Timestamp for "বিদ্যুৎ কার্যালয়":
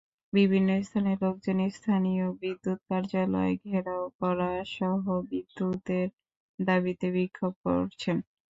2.39-3.53